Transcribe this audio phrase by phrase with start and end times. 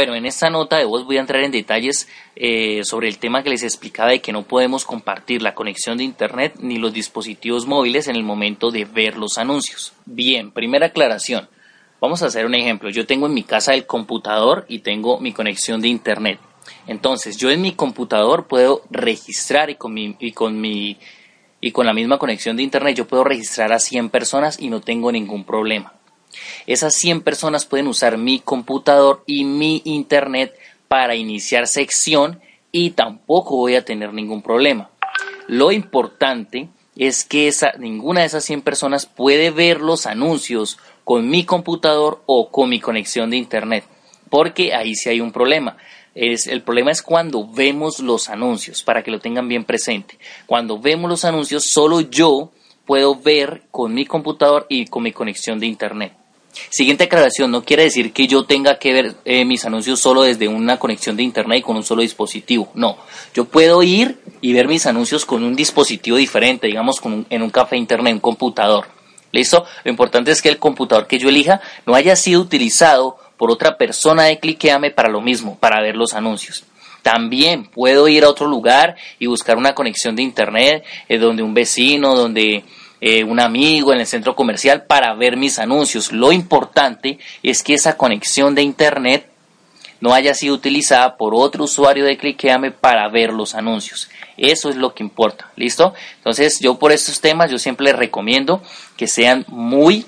[0.00, 3.42] Bueno, en esta nota de voz voy a entrar en detalles eh, sobre el tema
[3.42, 7.66] que les explicaba de que no podemos compartir la conexión de Internet ni los dispositivos
[7.66, 9.92] móviles en el momento de ver los anuncios.
[10.06, 11.50] Bien, primera aclaración.
[12.00, 12.88] Vamos a hacer un ejemplo.
[12.88, 16.40] Yo tengo en mi casa el computador y tengo mi conexión de Internet.
[16.86, 20.96] Entonces, yo en mi computador puedo registrar y con mi, y con mi
[21.60, 24.80] y con la misma conexión de Internet yo puedo registrar a 100 personas y no
[24.80, 25.99] tengo ningún problema.
[26.66, 30.54] Esas 100 personas pueden usar mi computador y mi internet
[30.88, 32.40] para iniciar sección
[32.72, 34.90] y tampoco voy a tener ningún problema.
[35.46, 41.44] Lo importante es que ninguna de esas 100 personas puede ver los anuncios con mi
[41.44, 43.84] computador o con mi conexión de internet,
[44.28, 45.76] porque ahí sí hay un problema.
[46.14, 50.18] El problema es cuando vemos los anuncios, para que lo tengan bien presente.
[50.46, 52.52] Cuando vemos los anuncios, solo yo
[52.84, 56.12] puedo ver con mi computador y con mi conexión de internet.
[56.68, 60.48] Siguiente aclaración, no quiere decir que yo tenga que ver eh, mis anuncios solo desde
[60.48, 62.70] una conexión de internet y con un solo dispositivo.
[62.74, 62.98] No,
[63.34, 67.50] yo puedo ir y ver mis anuncios con un dispositivo diferente, digamos con en un
[67.50, 68.86] café internet, un computador.
[69.32, 69.64] ¿Listo?
[69.84, 73.76] Lo importante es que el computador que yo elija no haya sido utilizado por otra
[73.78, 76.64] persona de Cliqueame para lo mismo, para ver los anuncios.
[77.02, 81.54] También puedo ir a otro lugar y buscar una conexión de internet eh, donde un
[81.54, 82.64] vecino, donde
[83.00, 86.12] eh, un amigo en el centro comercial para ver mis anuncios.
[86.12, 89.30] Lo importante es que esa conexión de internet
[90.00, 94.08] no haya sido utilizada por otro usuario de Cliqueame para ver los anuncios.
[94.36, 95.94] Eso es lo que importa, ¿listo?
[96.16, 98.62] Entonces yo por estos temas yo siempre les recomiendo
[98.96, 100.06] que sean muy,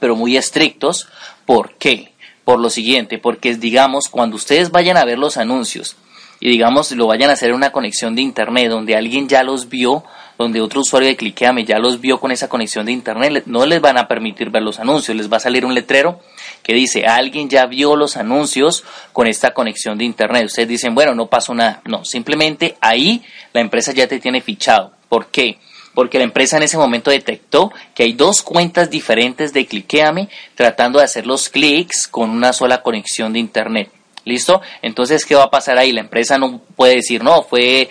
[0.00, 1.08] pero muy estrictos.
[1.44, 2.12] ¿Por qué?
[2.44, 5.96] Por lo siguiente, porque digamos, cuando ustedes vayan a ver los anuncios
[6.38, 9.68] y digamos lo vayan a hacer en una conexión de internet donde alguien ya los
[9.68, 10.04] vio,
[10.38, 13.80] donde otro usuario de Cliqueame ya los vio con esa conexión de internet, no les
[13.80, 16.20] van a permitir ver los anuncios, les va a salir un letrero
[16.62, 20.46] que dice, alguien ya vio los anuncios con esta conexión de internet.
[20.46, 21.80] Ustedes dicen, bueno, no pasó nada.
[21.84, 24.92] No, simplemente ahí la empresa ya te tiene fichado.
[25.08, 25.58] ¿Por qué?
[25.94, 30.98] Porque la empresa en ese momento detectó que hay dos cuentas diferentes de Cliqueame tratando
[30.98, 33.90] de hacer los clics con una sola conexión de internet.
[34.24, 34.60] ¿Listo?
[34.82, 35.92] Entonces, ¿qué va a pasar ahí?
[35.92, 37.88] La empresa no puede decir, no, fue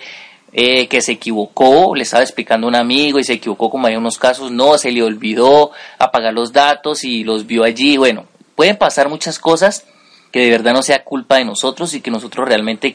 [0.58, 3.96] eh, que se equivocó, le estaba explicando a un amigo y se equivocó como hay
[3.96, 7.98] unos casos, no, se le olvidó apagar los datos y los vio allí.
[7.98, 8.24] Bueno,
[8.54, 9.84] pueden pasar muchas cosas
[10.32, 12.94] que de verdad no sea culpa de nosotros y que nosotros realmente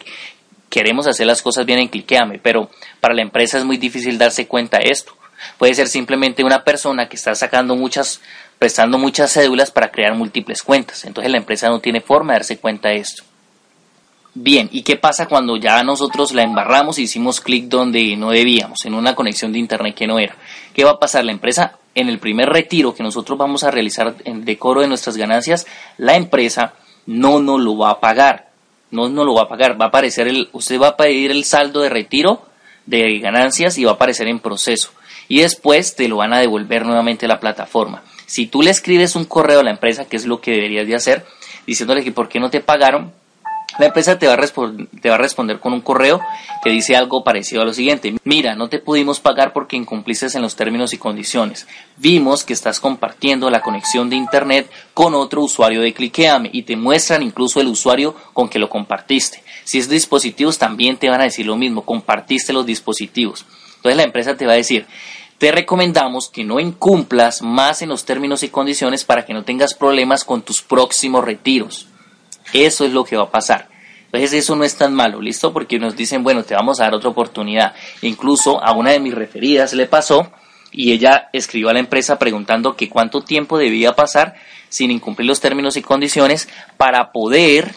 [0.72, 4.47] queremos hacer las cosas bien en Cliqueame, pero para la empresa es muy difícil darse
[4.47, 5.16] cuenta de esto.
[5.59, 8.22] Puede ser simplemente una persona que está sacando muchas,
[8.57, 11.05] prestando muchas cédulas para crear múltiples cuentas.
[11.05, 13.23] Entonces la empresa no tiene forma de darse cuenta de esto.
[14.33, 18.85] Bien, ¿y qué pasa cuando ya nosotros la embarramos y hicimos clic donde no debíamos,
[18.85, 20.37] en una conexión de internet que no era?
[20.73, 21.25] ¿Qué va a pasar?
[21.25, 25.17] La empresa, en el primer retiro que nosotros vamos a realizar en decoro de nuestras
[25.17, 26.75] ganancias, la empresa
[27.05, 28.51] no nos lo va a pagar.
[28.89, 29.79] No nos lo va a pagar.
[29.79, 32.45] Va a aparecer el, usted va a pedir el saldo de retiro
[32.85, 34.91] de ganancias y va a aparecer en proceso.
[35.27, 38.03] Y después te lo van a devolver nuevamente a la plataforma.
[38.27, 40.95] Si tú le escribes un correo a la empresa, que es lo que deberías de
[40.95, 41.25] hacer,
[41.67, 43.11] diciéndole que por qué no te pagaron,
[43.79, 44.37] la empresa te va, a
[45.01, 46.21] te va, a responder con un correo
[46.63, 48.13] que dice algo parecido a lo siguiente.
[48.23, 51.67] Mira, no te pudimos pagar porque incumpliste en los términos y condiciones.
[51.97, 56.75] Vimos que estás compartiendo la conexión de Internet con otro usuario de Cliqueame y te
[56.75, 59.43] muestran incluso el usuario con que lo compartiste.
[59.63, 61.83] Si es dispositivos, también te van a decir lo mismo.
[61.83, 63.45] Compartiste los dispositivos.
[63.77, 64.85] Entonces la empresa te va a decir,
[65.37, 69.73] te recomendamos que no incumplas más en los términos y condiciones para que no tengas
[69.73, 71.87] problemas con tus próximos retiros.
[72.53, 73.72] Eso es lo que va a pasar.
[74.12, 75.53] Entonces eso no es tan malo, ¿listo?
[75.53, 77.73] Porque nos dicen, bueno, te vamos a dar otra oportunidad.
[78.01, 80.29] Incluso a una de mis referidas le pasó
[80.69, 84.35] y ella escribió a la empresa preguntando que cuánto tiempo debía pasar
[84.67, 87.75] sin incumplir los términos y condiciones para poder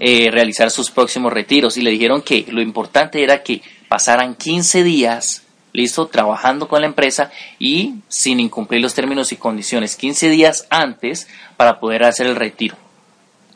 [0.00, 1.76] eh, realizar sus próximos retiros.
[1.76, 6.88] Y le dijeron que lo importante era que pasaran 15 días, listo, trabajando con la
[6.88, 7.30] empresa
[7.60, 12.76] y sin incumplir los términos y condiciones, 15 días antes para poder hacer el retiro.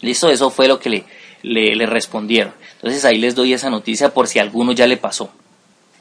[0.00, 1.04] Listo, eso fue lo que le,
[1.42, 2.52] le, respondieron.
[2.76, 5.30] Entonces ahí les doy esa noticia por si alguno ya le pasó.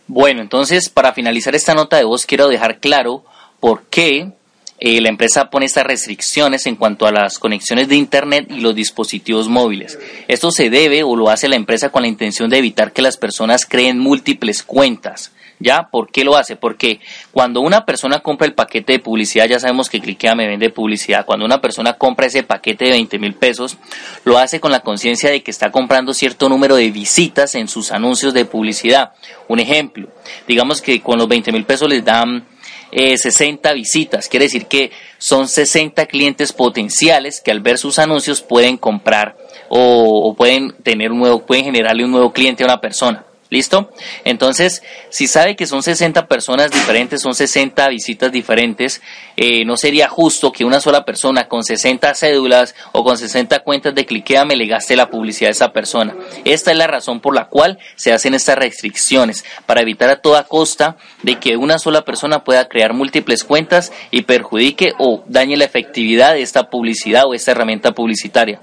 [0.08, 3.24] Bueno, entonces para finalizar esta nota de voz quiero dejar claro
[3.60, 4.32] por qué
[4.80, 8.76] eh, la empresa pone estas restricciones en cuanto a las conexiones de Internet y los
[8.76, 10.00] dispositivos móviles.
[10.28, 13.18] Esto se debe o lo hace la empresa con la intención de evitar que las
[13.18, 15.32] personas creen múltiples cuentas
[15.62, 15.90] ¿Ya?
[15.92, 16.56] ¿Por qué lo hace?
[16.56, 17.02] Porque
[17.34, 21.26] cuando una persona compra el paquete de publicidad, ya sabemos que Cliquea me vende publicidad.
[21.26, 23.78] Cuando una persona compra ese paquete de 20 mil pesos,
[24.24, 27.92] lo hace con la conciencia de que está comprando cierto número de visitas en sus
[27.92, 29.12] anuncios de publicidad.
[29.50, 30.08] Un ejemplo,
[30.48, 32.46] digamos que con los 20 mil pesos les dan
[32.92, 34.28] 60 eh, visitas.
[34.28, 39.38] Quiere decir que son 60 clientes potenciales que al ver sus anuncios pueden comprar
[39.70, 43.26] o, pueden tener un nuevo, pueden generarle un nuevo cliente a una persona.
[43.52, 43.90] ¿Listo?
[44.26, 49.02] Entonces, si sabe que son 60 personas diferentes, son 60 visitas diferentes,
[49.36, 53.96] eh, no sería justo que una sola persona con 60 cédulas o con 60 cuentas
[53.96, 56.16] de cliquea me le gaste la publicidad a esa persona.
[56.46, 60.44] Esta es la razón por la cual se hacen estas restricciones, para evitar a toda
[60.44, 65.66] costa de que una sola persona pueda crear múltiples cuentas y perjudique o dañe la
[65.66, 68.62] efectividad de esta publicidad o esta herramienta publicitaria.